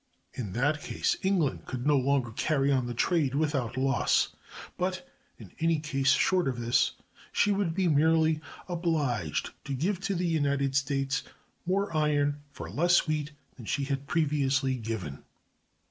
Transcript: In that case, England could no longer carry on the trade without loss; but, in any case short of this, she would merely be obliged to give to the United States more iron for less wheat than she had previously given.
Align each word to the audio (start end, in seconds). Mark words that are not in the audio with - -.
In 0.33 0.53
that 0.53 0.81
case, 0.81 1.15
England 1.21 1.65
could 1.67 1.85
no 1.85 1.95
longer 1.95 2.31
carry 2.31 2.71
on 2.71 2.87
the 2.87 2.93
trade 2.95 3.35
without 3.35 3.77
loss; 3.77 4.29
but, 4.75 5.07
in 5.37 5.51
any 5.59 5.77
case 5.77 6.11
short 6.13 6.47
of 6.47 6.59
this, 6.59 6.93
she 7.31 7.51
would 7.51 7.77
merely 7.77 8.33
be 8.37 8.41
obliged 8.67 9.51
to 9.65 9.75
give 9.75 9.99
to 9.99 10.15
the 10.15 10.25
United 10.25 10.75
States 10.75 11.21
more 11.67 11.95
iron 11.95 12.41
for 12.51 12.67
less 12.67 13.05
wheat 13.07 13.33
than 13.57 13.65
she 13.67 13.83
had 13.83 14.07
previously 14.07 14.73
given. 14.75 15.23